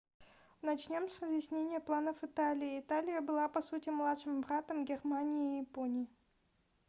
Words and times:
начнем 0.63 1.07
с 1.09 1.21
разъяснения 1.21 1.79
планов 1.85 2.23
италии 2.23 2.77
италия 2.79 3.21
была 3.21 3.47
по 3.47 3.61
сути 3.61 3.89
младшим 3.89 4.41
братом 4.41 4.83
германии 4.83 5.57
и 5.59 5.59
японии 5.61 6.07